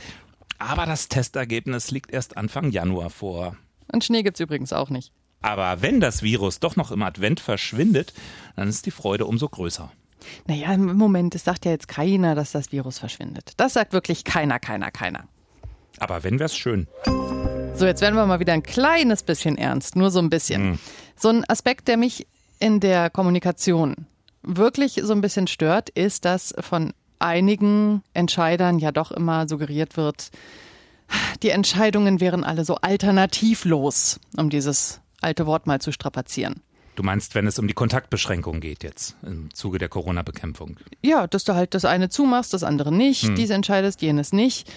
Aber 0.60 0.86
das 0.86 1.10
Testergebnis 1.10 1.92
liegt 1.92 2.12
erst 2.12 2.38
Anfang 2.38 2.72
Januar 2.72 3.10
vor. 3.10 3.58
Und 3.92 4.04
Schnee 4.04 4.24
gibt's 4.24 4.40
übrigens 4.40 4.72
auch 4.72 4.90
nicht. 4.90 5.12
Aber 5.42 5.82
wenn 5.82 6.00
das 6.00 6.22
Virus 6.22 6.60
doch 6.60 6.76
noch 6.76 6.92
im 6.92 7.02
Advent 7.02 7.40
verschwindet, 7.40 8.14
dann 8.56 8.70
ist 8.70 8.86
die 8.86 8.92
Freude 8.92 9.26
umso 9.26 9.50
größer. 9.50 9.92
Naja, 10.46 10.72
im 10.74 10.96
Moment, 10.96 11.34
es 11.34 11.44
sagt 11.44 11.66
ja 11.66 11.72
jetzt 11.72 11.88
keiner, 11.88 12.36
dass 12.36 12.52
das 12.52 12.72
Virus 12.72 13.00
verschwindet. 13.00 13.54
Das 13.58 13.74
sagt 13.74 13.92
wirklich 13.92 14.24
keiner, 14.24 14.60
keiner, 14.60 14.92
keiner. 14.92 15.28
Aber 15.98 16.24
wenn 16.24 16.40
wär's 16.40 16.56
schön. 16.56 16.88
So, 17.82 17.88
jetzt 17.88 18.02
werden 18.02 18.14
wir 18.14 18.28
mal 18.28 18.40
wieder 18.40 18.54
ein 18.54 18.62
kleines 18.62 19.24
bisschen 19.24 19.58
ernst, 19.58 19.96
nur 19.96 20.12
so 20.12 20.20
ein 20.20 20.30
bisschen. 20.30 20.78
So 21.16 21.30
ein 21.30 21.44
Aspekt, 21.50 21.88
der 21.88 21.98
mich 21.98 22.28
in 22.60 22.80
der 22.80 23.10
Kommunikation 23.10 24.06
wirklich 24.44 25.02
so 25.02 25.14
ein 25.14 25.22
bisschen 25.22 25.48
stört, 25.48 25.90
ist, 25.90 26.26
dass 26.26 26.54
von 26.60 26.94
einigen 27.18 28.04
Entscheidern 28.14 28.78
ja 28.78 28.92
doch 28.92 29.12
immer 29.12 29.50
suggeriert 29.50 29.98
wird, 29.98 30.30
die 31.42 31.50
Entscheidungen 31.50 32.22
wären 32.22 32.44
alle 32.44 32.66
so 32.66 32.76
alternativlos, 32.76 34.20
um 34.38 34.52
dieses 34.52 35.02
alte 35.20 35.48
Wort 35.48 35.66
mal 35.66 35.82
zu 35.82 35.92
strapazieren. 35.92 36.62
Du 36.94 37.02
meinst, 37.02 37.34
wenn 37.34 37.48
es 37.48 37.58
um 37.58 37.68
die 37.68 37.74
Kontaktbeschränkung 37.74 38.60
geht 38.60 38.84
jetzt 38.84 39.16
im 39.24 39.52
Zuge 39.56 39.80
der 39.80 39.90
Corona-Bekämpfung? 39.90 40.78
Ja, 41.02 41.26
dass 41.26 41.46
du 41.46 41.56
halt 41.56 41.74
das 41.74 41.86
eine 41.86 42.10
zumachst, 42.10 42.54
das 42.54 42.62
andere 42.62 42.92
nicht, 42.92 43.24
hm. 43.24 43.36
dies 43.36 43.50
entscheidest, 43.50 44.04
jenes 44.04 44.34
nicht. 44.34 44.72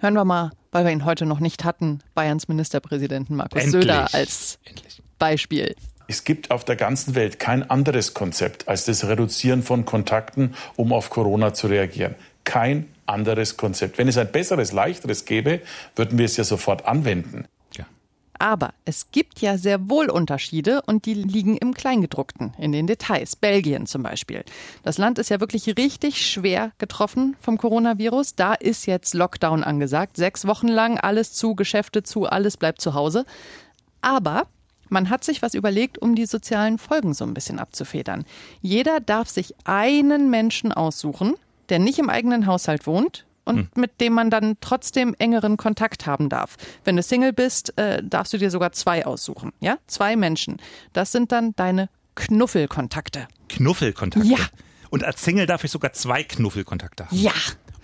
Hören 0.00 0.14
wir 0.14 0.24
mal, 0.24 0.52
weil 0.74 0.84
wir 0.84 0.90
ihn 0.90 1.04
heute 1.04 1.24
noch 1.24 1.38
nicht 1.38 1.64
hatten, 1.64 2.00
Bayerns 2.14 2.48
Ministerpräsidenten 2.48 3.36
Markus 3.36 3.62
Endlich. 3.62 3.82
Söder 3.82 4.12
als 4.12 4.58
Endlich. 4.64 5.00
Beispiel. 5.20 5.76
Es 6.08 6.24
gibt 6.24 6.50
auf 6.50 6.64
der 6.64 6.74
ganzen 6.74 7.14
Welt 7.14 7.38
kein 7.38 7.70
anderes 7.70 8.12
Konzept 8.12 8.66
als 8.66 8.84
das 8.84 9.06
Reduzieren 9.06 9.62
von 9.62 9.84
Kontakten, 9.84 10.54
um 10.74 10.92
auf 10.92 11.10
Corona 11.10 11.54
zu 11.54 11.68
reagieren. 11.68 12.16
Kein 12.42 12.88
anderes 13.06 13.56
Konzept. 13.56 13.98
Wenn 13.98 14.08
es 14.08 14.18
ein 14.18 14.32
besseres, 14.32 14.72
leichteres 14.72 15.24
gäbe, 15.24 15.60
würden 15.94 16.18
wir 16.18 16.24
es 16.24 16.36
ja 16.36 16.42
sofort 16.42 16.86
anwenden. 16.86 17.46
Aber 18.38 18.74
es 18.84 19.10
gibt 19.10 19.40
ja 19.40 19.56
sehr 19.58 19.88
wohl 19.88 20.10
Unterschiede 20.10 20.82
und 20.86 21.06
die 21.06 21.14
liegen 21.14 21.56
im 21.56 21.74
Kleingedruckten, 21.74 22.52
in 22.58 22.72
den 22.72 22.86
Details. 22.86 23.36
Belgien 23.36 23.86
zum 23.86 24.02
Beispiel. 24.02 24.44
Das 24.82 24.98
Land 24.98 25.18
ist 25.18 25.30
ja 25.30 25.40
wirklich 25.40 25.76
richtig 25.76 26.26
schwer 26.26 26.72
getroffen 26.78 27.36
vom 27.40 27.58
Coronavirus. 27.58 28.34
Da 28.34 28.54
ist 28.54 28.86
jetzt 28.86 29.14
Lockdown 29.14 29.64
angesagt. 29.64 30.16
Sechs 30.16 30.46
Wochen 30.46 30.68
lang 30.68 30.98
alles 30.98 31.32
zu, 31.32 31.54
Geschäfte 31.54 32.02
zu, 32.02 32.26
alles 32.26 32.56
bleibt 32.56 32.80
zu 32.80 32.94
Hause. 32.94 33.24
Aber 34.00 34.46
man 34.88 35.10
hat 35.10 35.24
sich 35.24 35.42
was 35.42 35.54
überlegt, 35.54 35.98
um 35.98 36.14
die 36.14 36.26
sozialen 36.26 36.78
Folgen 36.78 37.14
so 37.14 37.24
ein 37.24 37.34
bisschen 37.34 37.58
abzufedern. 37.58 38.24
Jeder 38.60 39.00
darf 39.00 39.28
sich 39.28 39.54
einen 39.64 40.30
Menschen 40.30 40.72
aussuchen, 40.72 41.34
der 41.68 41.78
nicht 41.78 41.98
im 41.98 42.10
eigenen 42.10 42.46
Haushalt 42.46 42.86
wohnt 42.86 43.24
und 43.44 43.56
hm. 43.56 43.68
mit 43.76 44.00
dem 44.00 44.12
man 44.12 44.30
dann 44.30 44.56
trotzdem 44.60 45.14
engeren 45.18 45.56
Kontakt 45.56 46.06
haben 46.06 46.28
darf. 46.28 46.56
Wenn 46.84 46.96
du 46.96 47.02
Single 47.02 47.32
bist, 47.32 47.76
äh, 47.78 48.02
darfst 48.02 48.32
du 48.32 48.38
dir 48.38 48.50
sogar 48.50 48.72
zwei 48.72 49.06
aussuchen. 49.06 49.52
Ja, 49.60 49.78
zwei 49.86 50.16
Menschen. 50.16 50.58
Das 50.92 51.12
sind 51.12 51.32
dann 51.32 51.54
deine 51.56 51.88
Knuffelkontakte. 52.14 53.28
Knuffelkontakte? 53.48 54.28
Ja. 54.28 54.38
Und 54.90 55.04
als 55.04 55.22
Single 55.24 55.46
darf 55.46 55.64
ich 55.64 55.70
sogar 55.70 55.92
zwei 55.92 56.22
Knuffelkontakte 56.22 57.06
haben. 57.06 57.16
Ja. 57.16 57.32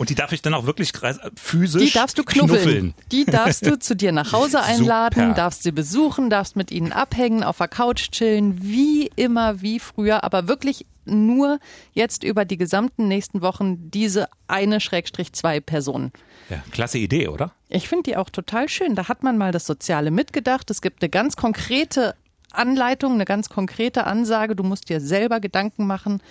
Und 0.01 0.09
die 0.09 0.15
darf 0.15 0.33
ich 0.33 0.41
dann 0.41 0.55
auch 0.55 0.65
wirklich 0.65 0.93
physisch 1.37 1.85
Die 1.85 1.91
darfst 1.91 2.17
du 2.17 2.25
knuffeln. 2.25 2.63
knuffeln. 2.63 2.95
Die 3.13 3.27
darfst 3.27 3.67
du 3.67 3.79
zu 3.79 3.95
dir 3.95 4.13
nach 4.13 4.33
Hause 4.33 4.63
einladen, 4.63 5.21
Super. 5.25 5.35
darfst 5.35 5.63
sie 5.63 5.73
besuchen, 5.73 6.31
darfst 6.31 6.57
mit 6.57 6.71
ihnen 6.71 6.91
abhängen, 6.91 7.45
auf 7.45 7.59
der 7.59 7.69
Couch 7.69 8.11
chillen, 8.11 8.63
wie 8.63 9.11
immer, 9.17 9.61
wie 9.61 9.79
früher, 9.79 10.25
aber 10.25 10.49
wirklich 10.49 10.87
nur 11.05 11.59
jetzt 11.93 12.25
über 12.25 12.47
die 12.47 12.57
gesamten 12.57 13.09
nächsten 13.09 13.43
Wochen 13.43 13.91
diese 13.91 14.29
eine 14.49 14.81
Schrägstrich 14.81 15.35
zwei 15.35 15.61
Personen. 15.61 16.13
Ja, 16.49 16.63
klasse 16.71 16.97
Idee, 16.97 17.29
oder? 17.29 17.53
Ich 17.69 17.87
finde 17.87 18.05
die 18.05 18.17
auch 18.17 18.31
total 18.31 18.71
schön. 18.71 18.95
Da 18.95 19.07
hat 19.07 19.23
man 19.23 19.37
mal 19.37 19.53
das 19.53 19.67
Soziale 19.67 20.11
mitgedacht. 20.11 20.71
Es 20.71 20.81
gibt 20.81 21.03
eine 21.03 21.11
ganz 21.11 21.37
konkrete 21.37 22.15
Anleitung, 22.53 23.13
eine 23.13 23.27
ganz 23.27 23.51
konkrete 23.51 24.05
Ansage. 24.05 24.57
Du 24.57 24.63
musst 24.63 24.89
dir 24.89 24.99
selber 25.03 25.41
Gedanken 25.41 25.87
machen. 25.87 26.23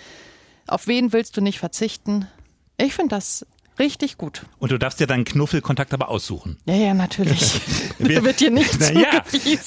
Auf 0.66 0.88
wen 0.88 1.12
willst 1.12 1.36
du 1.36 1.40
nicht 1.40 1.60
verzichten? 1.60 2.26
Ich 2.82 2.94
finde 2.94 3.14
das 3.14 3.46
Richtig 3.78 4.18
gut. 4.18 4.42
Und 4.58 4.72
du 4.72 4.78
darfst 4.78 5.00
dir 5.00 5.06
deinen 5.06 5.24
Knuffelkontakt 5.24 5.94
aber 5.94 6.08
aussuchen. 6.08 6.58
Ja, 6.66 6.74
ja, 6.74 6.94
natürlich. 6.94 7.60
wir, 7.98 8.24
wird 8.24 8.40
dir 8.40 8.50
nicht 8.50 8.78
naja, 8.78 9.22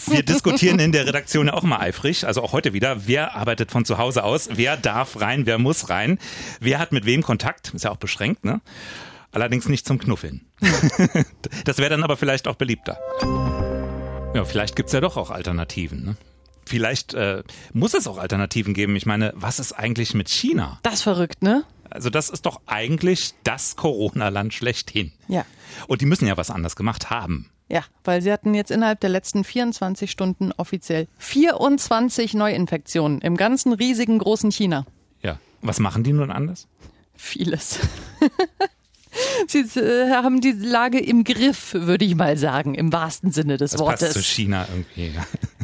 Wir 0.08 0.24
diskutieren 0.24 0.80
in 0.80 0.92
der 0.92 1.08
Redaktion 1.08 1.48
ja 1.48 1.54
auch 1.54 1.64
mal 1.64 1.80
eifrig, 1.80 2.28
also 2.28 2.44
auch 2.44 2.54
heute 2.54 2.74
wieder, 2.74 3.08
wer 3.08 3.36
arbeitet 3.36 3.72
von 3.72 3.86
zu 3.86 3.98
Hause 3.98 4.24
aus, 4.24 4.50
wer 4.54 4.78
darf 4.78 5.20
rein, 5.20 5.46
wer 5.46 5.58
muss 5.58 5.90
rein, 5.90 6.20
wer 6.60 6.78
hat 6.80 6.92
mit 6.92 7.06
wem 7.06 7.24
Kontakt, 7.24 7.74
ist 7.74 7.86
ja 7.86 7.92
auch 7.92 7.98
beschränkt, 7.98 8.46
ne? 8.46 8.62
Allerdings 9.32 9.68
nicht 9.68 9.88
zum 9.88 9.98
Knuffeln. 9.98 10.46
das 11.66 11.80
wäre 11.80 11.90
dann 11.90 12.04
aber 12.04 12.18
vielleicht 12.18 12.48
auch 12.48 12.56
beliebter. 12.56 13.00
Ja, 14.36 14.46
vielleicht 14.46 14.76
gibt's 14.76 14.94
ja 14.94 15.02
doch 15.02 15.18
auch 15.18 15.32
Alternativen, 15.32 16.06
ne? 16.06 16.16
Vielleicht 16.66 17.14
äh, 17.14 17.44
muss 17.74 17.94
es 17.94 18.08
auch 18.08 18.18
Alternativen 18.18 18.74
geben. 18.74 18.96
Ich 18.96 19.06
meine, 19.06 19.34
was 19.36 19.60
ist 19.60 19.74
eigentlich 19.74 20.14
mit 20.14 20.30
China? 20.30 20.80
Das 20.84 20.96
ist 20.96 21.02
verrückt, 21.02 21.42
ne? 21.42 21.66
Also 21.94 22.10
das 22.10 22.30
ist 22.30 22.48
doch 22.48 22.62
eigentlich 22.66 23.34
das 23.44 23.76
Corona-Land 23.76 24.54
schlechthin. 24.54 25.12
Ja. 25.28 25.46
Und 25.88 26.02
die 26.02 26.08
müssen 26.08 26.28
ja 26.28 26.38
was 26.38 26.50
anders 26.50 26.76
gemacht 26.76 27.12
haben. 27.12 27.52
Ja, 27.70 27.84
weil 28.04 28.22
sie 28.22 28.32
hatten 28.32 28.56
jetzt 28.56 28.72
innerhalb 28.72 29.00
der 29.00 29.10
letzten 29.10 29.44
24 29.44 30.10
Stunden 30.10 30.52
offiziell 30.54 31.08
24 31.20 32.34
Neuinfektionen 32.34 33.22
im 33.22 33.38
ganzen 33.38 33.74
riesigen 33.74 34.18
großen 34.18 34.52
China. 34.52 34.86
Ja. 35.22 35.40
Was 35.62 35.80
machen 35.80 36.04
die 36.04 36.14
nun 36.14 36.32
anders? 36.32 36.68
Vieles. 37.16 37.80
Sie 39.48 39.60
äh, 39.80 40.10
haben 40.10 40.42
die 40.42 40.52
Lage 40.52 41.00
im 41.00 41.24
Griff, 41.24 41.76
würde 41.76 42.06
ich 42.06 42.16
mal 42.16 42.36
sagen, 42.38 42.74
im 42.74 42.92
wahrsten 42.92 43.32
Sinne 43.32 43.58
des 43.58 43.72
das 43.72 43.80
Wortes. 43.80 44.00
Passt 44.00 44.14
zu 44.14 44.24
China 44.24 44.68
irgendwie. 44.72 45.14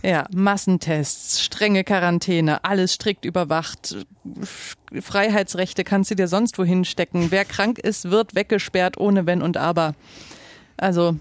Ja, 0.02 0.26
Massentests, 0.32 1.44
strenge 1.44 1.84
Quarantäne, 1.84 2.64
alles 2.64 2.94
strikt 2.94 3.26
überwacht. 3.26 3.98
Freiheitsrechte 5.02 5.84
kannst 5.84 6.12
du 6.12 6.16
dir 6.16 6.28
sonst 6.28 6.58
wohin 6.58 6.86
stecken. 6.86 7.32
Wer 7.32 7.44
krank 7.44 7.80
ist, 7.80 8.10
wird 8.10 8.34
weggesperrt 8.34 8.98
ohne 8.98 9.26
Wenn 9.26 9.42
und 9.42 9.58
Aber. 9.58 9.96
Also 10.78 11.18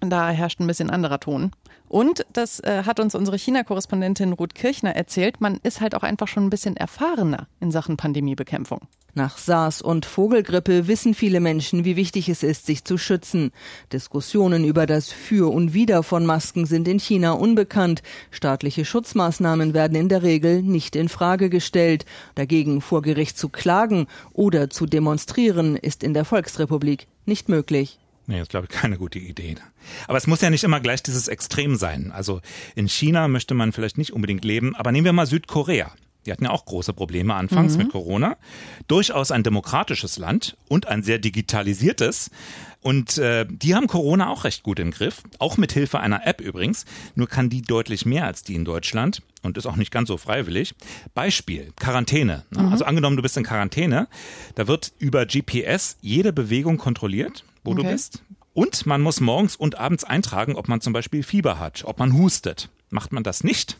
da 0.00 0.30
herrscht 0.30 0.60
ein 0.60 0.66
bisschen 0.66 0.90
anderer 0.90 1.20
Ton. 1.20 1.52
Und 1.90 2.24
das 2.32 2.60
äh, 2.60 2.84
hat 2.86 3.00
uns 3.00 3.16
unsere 3.16 3.36
China-Korrespondentin 3.36 4.32
Ruth 4.32 4.54
Kirchner 4.54 4.94
erzählt, 4.94 5.40
man 5.40 5.58
ist 5.64 5.80
halt 5.80 5.96
auch 5.96 6.04
einfach 6.04 6.28
schon 6.28 6.46
ein 6.46 6.50
bisschen 6.50 6.76
erfahrener 6.76 7.48
in 7.58 7.72
Sachen 7.72 7.96
Pandemiebekämpfung. 7.96 8.82
Nach 9.14 9.36
SARS 9.38 9.82
und 9.82 10.06
Vogelgrippe 10.06 10.86
wissen 10.86 11.14
viele 11.14 11.40
Menschen, 11.40 11.84
wie 11.84 11.96
wichtig 11.96 12.28
es 12.28 12.44
ist, 12.44 12.64
sich 12.64 12.84
zu 12.84 12.96
schützen. 12.96 13.50
Diskussionen 13.92 14.64
über 14.64 14.86
das 14.86 15.10
Für 15.10 15.52
und 15.52 15.74
Wider 15.74 16.04
von 16.04 16.24
Masken 16.24 16.64
sind 16.64 16.86
in 16.86 17.00
China 17.00 17.32
unbekannt. 17.32 18.04
Staatliche 18.30 18.84
Schutzmaßnahmen 18.84 19.74
werden 19.74 19.96
in 19.96 20.08
der 20.08 20.22
Regel 20.22 20.62
nicht 20.62 20.94
in 20.94 21.08
Frage 21.08 21.50
gestellt. 21.50 22.06
Dagegen 22.36 22.82
vor 22.82 23.02
Gericht 23.02 23.36
zu 23.36 23.48
klagen 23.48 24.06
oder 24.32 24.70
zu 24.70 24.86
demonstrieren 24.86 25.74
ist 25.74 26.04
in 26.04 26.14
der 26.14 26.24
Volksrepublik 26.24 27.08
nicht 27.26 27.48
möglich. 27.48 27.98
Nee, 28.30 28.36
das 28.36 28.42
ist, 28.44 28.50
glaube 28.50 28.68
ich, 28.70 28.76
keine 28.76 28.96
gute 28.96 29.18
Idee. 29.18 29.56
Aber 30.06 30.16
es 30.16 30.28
muss 30.28 30.40
ja 30.40 30.50
nicht 30.50 30.62
immer 30.62 30.78
gleich 30.78 31.02
dieses 31.02 31.26
Extrem 31.26 31.74
sein. 31.74 32.12
Also 32.12 32.40
in 32.76 32.88
China 32.88 33.26
möchte 33.26 33.54
man 33.54 33.72
vielleicht 33.72 33.98
nicht 33.98 34.12
unbedingt 34.12 34.44
leben, 34.44 34.76
aber 34.76 34.92
nehmen 34.92 35.04
wir 35.04 35.12
mal 35.12 35.26
Südkorea. 35.26 35.90
Die 36.24 36.30
hatten 36.30 36.44
ja 36.44 36.50
auch 36.50 36.64
große 36.64 36.92
Probleme 36.92 37.34
anfangs 37.34 37.72
mhm. 37.72 37.78
mit 37.78 37.92
Corona. 37.92 38.36
Durchaus 38.86 39.32
ein 39.32 39.42
demokratisches 39.42 40.16
Land 40.16 40.56
und 40.68 40.86
ein 40.86 41.02
sehr 41.02 41.18
digitalisiertes. 41.18 42.30
Und 42.82 43.18
äh, 43.18 43.46
die 43.48 43.74
haben 43.74 43.88
Corona 43.88 44.28
auch 44.28 44.44
recht 44.44 44.62
gut 44.62 44.78
im 44.78 44.92
Griff, 44.92 45.22
auch 45.40 45.56
mit 45.56 45.72
Hilfe 45.72 45.98
einer 45.98 46.24
App 46.24 46.40
übrigens. 46.40 46.84
Nur 47.16 47.26
kann 47.26 47.50
die 47.50 47.62
deutlich 47.62 48.06
mehr 48.06 48.26
als 48.26 48.44
die 48.44 48.54
in 48.54 48.64
Deutschland 48.64 49.22
und 49.42 49.58
ist 49.58 49.66
auch 49.66 49.76
nicht 49.76 49.90
ganz 49.90 50.06
so 50.06 50.18
freiwillig. 50.18 50.74
Beispiel, 51.14 51.72
Quarantäne. 51.74 52.44
Mhm. 52.50 52.68
Also 52.68 52.84
angenommen, 52.84 53.16
du 53.16 53.22
bist 53.22 53.36
in 53.36 53.44
Quarantäne, 53.44 54.06
da 54.54 54.68
wird 54.68 54.92
über 55.00 55.26
GPS 55.26 55.96
jede 56.00 56.32
Bewegung 56.32 56.76
kontrolliert 56.76 57.44
wo 57.64 57.72
okay. 57.72 57.82
du 57.82 57.88
bist. 57.88 58.22
Und 58.52 58.86
man 58.86 59.00
muss 59.00 59.20
morgens 59.20 59.56
und 59.56 59.78
abends 59.78 60.04
eintragen, 60.04 60.56
ob 60.56 60.68
man 60.68 60.80
zum 60.80 60.92
Beispiel 60.92 61.22
Fieber 61.22 61.58
hat, 61.58 61.84
ob 61.84 61.98
man 61.98 62.14
hustet. 62.14 62.68
Macht 62.90 63.12
man 63.12 63.22
das 63.22 63.44
nicht, 63.44 63.78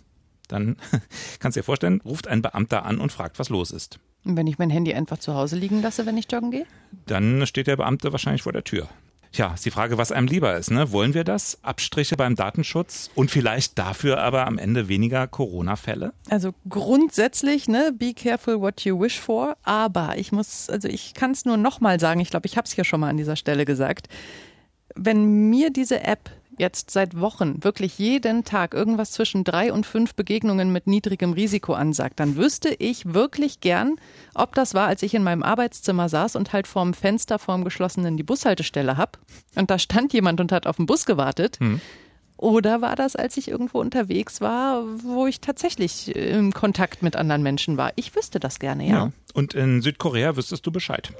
dann 0.48 0.76
kannst 1.40 1.56
du 1.56 1.60
dir 1.60 1.64
vorstellen, 1.64 2.00
ruft 2.04 2.28
ein 2.28 2.42
Beamter 2.42 2.84
an 2.84 2.98
und 2.98 3.12
fragt, 3.12 3.38
was 3.38 3.48
los 3.48 3.70
ist. 3.70 3.98
Und 4.24 4.36
wenn 4.36 4.46
ich 4.46 4.58
mein 4.58 4.70
Handy 4.70 4.92
einfach 4.92 5.18
zu 5.18 5.34
Hause 5.34 5.56
liegen 5.56 5.82
lasse, 5.82 6.06
wenn 6.06 6.18
ich 6.18 6.30
joggen 6.30 6.50
gehe? 6.50 6.66
Dann 7.06 7.46
steht 7.46 7.66
der 7.66 7.76
Beamte 7.76 8.12
wahrscheinlich 8.12 8.42
vor 8.42 8.52
der 8.52 8.64
Tür. 8.64 8.88
Tja, 9.32 9.54
ist 9.54 9.64
die 9.64 9.70
Frage, 9.70 9.96
was 9.96 10.10
einem 10.10 10.26
lieber 10.26 10.56
ist. 10.56 10.72
Ne? 10.72 10.90
Wollen 10.90 11.14
wir 11.14 11.22
das? 11.22 11.58
Abstriche 11.62 12.16
beim 12.16 12.34
Datenschutz 12.34 13.10
und 13.14 13.30
vielleicht 13.30 13.78
dafür 13.78 14.18
aber 14.18 14.46
am 14.46 14.58
Ende 14.58 14.88
weniger 14.88 15.28
Corona-Fälle? 15.28 16.12
Also 16.28 16.52
grundsätzlich, 16.68 17.68
ne, 17.68 17.92
be 17.96 18.12
careful 18.12 18.60
what 18.60 18.80
you 18.80 19.00
wish 19.00 19.20
for. 19.20 19.56
Aber 19.62 20.18
ich 20.18 20.32
muss, 20.32 20.68
also 20.68 20.88
ich 20.88 21.14
kann 21.14 21.30
es 21.30 21.44
nur 21.44 21.56
nochmal 21.56 22.00
sagen, 22.00 22.18
ich 22.18 22.30
glaube, 22.30 22.46
ich 22.46 22.56
habe 22.56 22.66
es 22.66 22.72
hier 22.72 22.82
schon 22.82 22.98
mal 22.98 23.08
an 23.08 23.18
dieser 23.18 23.36
Stelle 23.36 23.64
gesagt. 23.64 24.08
Wenn 24.96 25.48
mir 25.48 25.70
diese 25.70 26.02
App 26.02 26.30
jetzt 26.60 26.90
seit 26.90 27.18
Wochen 27.18 27.64
wirklich 27.64 27.98
jeden 27.98 28.44
Tag 28.44 28.74
irgendwas 28.74 29.10
zwischen 29.10 29.42
drei 29.42 29.72
und 29.72 29.86
fünf 29.86 30.14
Begegnungen 30.14 30.72
mit 30.72 30.86
niedrigem 30.86 31.32
Risiko 31.32 31.72
ansagt, 31.72 32.20
dann 32.20 32.36
wüsste 32.36 32.68
ich 32.78 33.12
wirklich 33.14 33.60
gern, 33.60 33.96
ob 34.34 34.54
das 34.54 34.74
war, 34.74 34.86
als 34.86 35.02
ich 35.02 35.14
in 35.14 35.24
meinem 35.24 35.42
Arbeitszimmer 35.42 36.08
saß 36.08 36.36
und 36.36 36.52
halt 36.52 36.68
vorm 36.68 36.94
Fenster, 36.94 37.38
vorm 37.38 37.64
geschlossenen 37.64 38.16
die 38.16 38.22
Bushaltestelle 38.22 38.96
hab 38.96 39.18
und 39.56 39.70
da 39.70 39.78
stand 39.78 40.12
jemand 40.12 40.40
und 40.40 40.52
hat 40.52 40.66
auf 40.66 40.76
den 40.76 40.86
Bus 40.86 41.06
gewartet. 41.06 41.58
Hm. 41.58 41.80
Oder 42.36 42.80
war 42.80 42.96
das, 42.96 43.16
als 43.16 43.36
ich 43.36 43.48
irgendwo 43.48 43.80
unterwegs 43.80 44.40
war, 44.40 44.82
wo 45.02 45.26
ich 45.26 45.40
tatsächlich 45.40 46.14
im 46.16 46.54
Kontakt 46.54 47.02
mit 47.02 47.14
anderen 47.14 47.42
Menschen 47.42 47.76
war? 47.76 47.92
Ich 47.96 48.16
wüsste 48.16 48.40
das 48.40 48.58
gerne, 48.58 48.86
ja. 48.86 48.94
ja. 48.94 49.12
Und 49.34 49.52
in 49.52 49.82
Südkorea 49.82 50.36
wüsstest 50.36 50.66
du 50.66 50.72
Bescheid. 50.72 51.12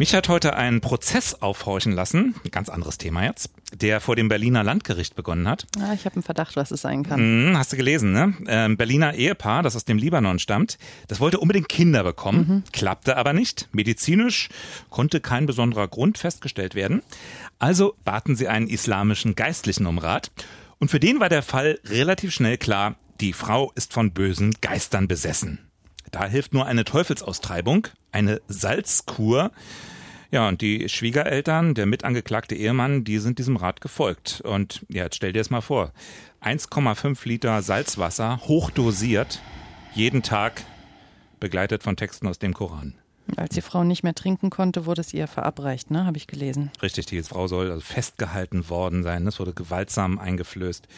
Mich 0.00 0.14
hat 0.14 0.30
heute 0.30 0.56
ein 0.56 0.80
Prozess 0.80 1.42
aufhorchen 1.42 1.92
lassen, 1.92 2.34
ein 2.42 2.50
ganz 2.50 2.70
anderes 2.70 2.96
Thema 2.96 3.22
jetzt, 3.24 3.50
der 3.74 4.00
vor 4.00 4.16
dem 4.16 4.28
Berliner 4.30 4.64
Landgericht 4.64 5.14
begonnen 5.14 5.46
hat. 5.46 5.66
Ah, 5.78 5.92
ich 5.92 6.06
habe 6.06 6.14
einen 6.14 6.22
Verdacht, 6.22 6.56
was 6.56 6.70
es 6.70 6.80
sein 6.80 7.02
kann. 7.02 7.20
Hm, 7.20 7.58
hast 7.58 7.74
du 7.74 7.76
gelesen, 7.76 8.12
ne? 8.12 8.32
Ähm, 8.46 8.78
Berliner 8.78 9.12
Ehepaar, 9.12 9.62
das 9.62 9.76
aus 9.76 9.84
dem 9.84 9.98
Libanon 9.98 10.38
stammt, 10.38 10.78
das 11.08 11.20
wollte 11.20 11.38
unbedingt 11.38 11.68
Kinder 11.68 12.02
bekommen, 12.02 12.46
mhm. 12.48 12.62
klappte 12.72 13.18
aber 13.18 13.34
nicht. 13.34 13.68
Medizinisch 13.72 14.48
konnte 14.88 15.20
kein 15.20 15.44
besonderer 15.44 15.86
Grund 15.86 16.16
festgestellt 16.16 16.74
werden. 16.74 17.02
Also 17.58 17.94
baten 18.02 18.36
sie 18.36 18.48
einen 18.48 18.68
islamischen 18.68 19.34
Geistlichen 19.34 19.84
um 19.84 19.98
Rat. 19.98 20.30
Und 20.78 20.90
für 20.90 20.98
den 20.98 21.20
war 21.20 21.28
der 21.28 21.42
Fall 21.42 21.78
relativ 21.84 22.32
schnell 22.32 22.56
klar, 22.56 22.96
Die 23.20 23.34
Frau 23.34 23.70
ist 23.74 23.92
von 23.92 24.12
bösen 24.12 24.54
Geistern 24.62 25.08
besessen. 25.08 25.69
Da 26.10 26.26
hilft 26.26 26.54
nur 26.54 26.66
eine 26.66 26.84
Teufelsaustreibung, 26.84 27.88
eine 28.12 28.40
Salzkur. 28.48 29.52
Ja, 30.30 30.48
und 30.48 30.60
die 30.60 30.88
Schwiegereltern, 30.88 31.74
der 31.74 31.86
mitangeklagte 31.86 32.54
Ehemann, 32.54 33.04
die 33.04 33.18
sind 33.18 33.38
diesem 33.38 33.56
Rat 33.56 33.80
gefolgt. 33.80 34.40
Und 34.42 34.84
ja, 34.88 35.04
jetzt 35.04 35.16
stell 35.16 35.32
dir 35.32 35.40
es 35.40 35.50
mal 35.50 35.60
vor. 35.60 35.92
1,5 36.42 37.26
Liter 37.26 37.62
Salzwasser, 37.62 38.40
hochdosiert, 38.44 39.40
jeden 39.94 40.22
Tag, 40.22 40.64
begleitet 41.40 41.82
von 41.82 41.96
Texten 41.96 42.26
aus 42.26 42.38
dem 42.38 42.54
Koran. 42.54 42.94
Als 43.36 43.54
die 43.54 43.62
Frau 43.62 43.84
nicht 43.84 44.02
mehr 44.02 44.14
trinken 44.14 44.50
konnte, 44.50 44.86
wurde 44.86 45.00
es 45.00 45.14
ihr 45.14 45.26
verabreicht, 45.26 45.90
ne? 45.90 46.04
Habe 46.04 46.16
ich 46.16 46.26
gelesen. 46.26 46.70
Richtig, 46.82 47.06
die 47.06 47.22
Frau 47.22 47.46
soll 47.46 47.70
also 47.70 47.80
festgehalten 47.80 48.68
worden 48.68 49.02
sein. 49.02 49.26
Es 49.26 49.38
wurde 49.38 49.52
gewaltsam 49.52 50.18
eingeflößt. 50.18 50.88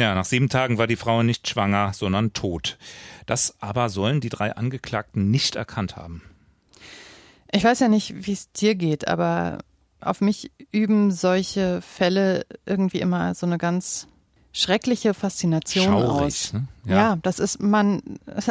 Ja, 0.00 0.14
nach 0.14 0.24
sieben 0.24 0.48
Tagen 0.48 0.78
war 0.78 0.86
die 0.86 0.96
Frau 0.96 1.22
nicht 1.22 1.46
schwanger, 1.46 1.92
sondern 1.92 2.32
tot. 2.32 2.78
Das 3.26 3.56
aber 3.60 3.90
sollen 3.90 4.22
die 4.22 4.30
drei 4.30 4.56
Angeklagten 4.56 5.30
nicht 5.30 5.56
erkannt 5.56 5.94
haben. 5.94 6.22
Ich 7.52 7.64
weiß 7.64 7.80
ja 7.80 7.88
nicht, 7.88 8.26
wie 8.26 8.32
es 8.32 8.50
dir 8.50 8.76
geht, 8.76 9.08
aber 9.08 9.58
auf 10.00 10.22
mich 10.22 10.52
üben 10.72 11.10
solche 11.10 11.82
Fälle 11.82 12.46
irgendwie 12.64 13.00
immer 13.00 13.34
so 13.34 13.44
eine 13.44 13.58
ganz 13.58 14.08
schreckliche 14.52 15.14
Faszination 15.14 15.84
Schaurig, 15.84 16.10
aus. 16.26 16.52
ne? 16.52 16.64
Ja. 16.84 16.96
Ja. 16.96 17.18
das 17.22 17.38
ist, 17.38 17.62
man, 17.62 18.02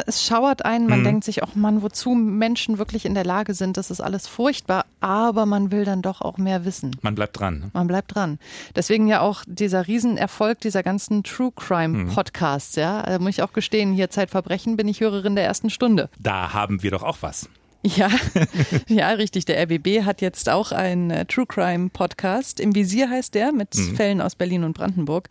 es 0.06 0.24
schauert 0.24 0.64
einen, 0.64 0.86
man 0.88 1.00
Mhm. 1.00 1.04
denkt 1.04 1.24
sich, 1.24 1.42
auch 1.42 1.54
Mann, 1.54 1.82
wozu 1.82 2.10
Menschen 2.14 2.78
wirklich 2.78 3.04
in 3.04 3.12
der 3.14 3.24
Lage 3.24 3.52
sind, 3.54 3.76
das 3.76 3.90
ist 3.90 4.00
alles 4.00 4.26
furchtbar, 4.26 4.86
aber 5.00 5.44
man 5.46 5.70
will 5.72 5.84
dann 5.84 6.00
doch 6.00 6.20
auch 6.22 6.38
mehr 6.38 6.64
wissen. 6.64 6.96
Man 7.02 7.14
bleibt 7.14 7.38
dran. 7.38 7.58
ne? 7.58 7.70
Man 7.74 7.86
bleibt 7.86 8.14
dran. 8.14 8.38
Deswegen 8.74 9.08
ja 9.08 9.20
auch 9.20 9.42
dieser 9.46 9.86
Riesenerfolg 9.88 10.60
dieser 10.60 10.82
ganzen 10.82 11.22
True 11.22 11.52
Crime 11.54 12.06
Podcasts, 12.14 12.76
ja. 12.76 13.02
Da 13.02 13.18
muss 13.18 13.30
ich 13.30 13.42
auch 13.42 13.52
gestehen, 13.52 13.92
hier 13.92 14.08
Zeitverbrechen 14.10 14.76
bin 14.76 14.88
ich 14.88 15.00
Hörerin 15.00 15.34
der 15.34 15.44
ersten 15.44 15.68
Stunde. 15.68 16.08
Da 16.18 16.52
haben 16.54 16.82
wir 16.82 16.92
doch 16.92 17.02
auch 17.02 17.18
was. 17.20 17.48
Ja, 17.82 18.08
ja, 18.88 19.08
richtig. 19.10 19.44
Der 19.46 19.62
RBB 19.62 20.04
hat 20.04 20.20
jetzt 20.20 20.48
auch 20.48 20.70
einen 20.72 21.10
äh, 21.10 21.24
True 21.26 21.46
Crime 21.46 21.88
Podcast. 21.90 22.60
Im 22.60 22.74
Visier 22.74 23.08
heißt 23.10 23.34
der, 23.34 23.52
mit 23.52 23.74
Fällen 23.74 24.20
aus 24.20 24.34
Berlin 24.34 24.64
und 24.64 24.74
Brandenburg. 24.74 25.28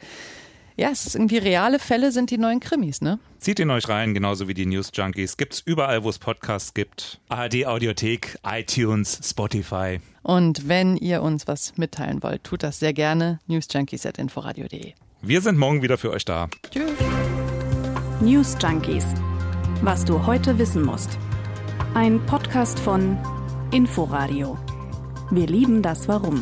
Ja, 0.79 0.91
es 0.91 1.05
ist 1.05 1.15
irgendwie 1.15 1.39
reale 1.39 1.77
Fälle 1.77 2.13
sind 2.13 2.31
die 2.31 2.37
neuen 2.37 2.61
Krimis, 2.61 3.01
ne? 3.01 3.19
Zieht 3.37 3.59
ihn 3.59 3.69
euch 3.69 3.89
rein, 3.89 4.13
genauso 4.13 4.47
wie 4.47 4.53
die 4.53 4.65
News 4.65 4.91
Junkies. 4.93 5.35
Gibt's 5.35 5.59
überall, 5.59 6.05
wo 6.05 6.09
es 6.09 6.19
Podcasts 6.19 6.73
gibt. 6.73 7.19
ARD 7.27 7.65
Audiothek, 7.65 8.37
iTunes, 8.45 9.19
Spotify. 9.21 9.99
Und 10.23 10.69
wenn 10.69 10.95
ihr 10.95 11.21
uns 11.21 11.49
was 11.49 11.75
mitteilen 11.75 12.23
wollt, 12.23 12.45
tut 12.45 12.63
das 12.63 12.79
sehr 12.79 12.93
gerne. 12.93 13.39
newsjunkies.inforadio.de. 13.47 14.93
Wir 15.21 15.41
sind 15.41 15.57
morgen 15.57 15.81
wieder 15.81 15.97
für 15.97 16.11
euch 16.11 16.23
da. 16.23 16.47
Tschüss. 16.71 16.93
News 18.21 18.55
Junkies. 18.61 19.05
Was 19.81 20.05
du 20.05 20.25
heute 20.25 20.59
wissen 20.59 20.83
musst. 20.83 21.17
Ein 21.93 22.25
Podcast 22.25 22.79
von 22.79 23.17
Inforadio. 23.71 24.57
Wir 25.29 25.47
lieben 25.47 25.81
das 25.81 26.07
Warum. 26.07 26.41